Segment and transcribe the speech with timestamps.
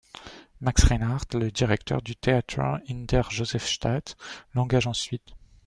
[0.61, 4.17] Max Reinhardt, le directeur du Theater in der Josefstadt,
[4.55, 5.35] l'engage ensuite.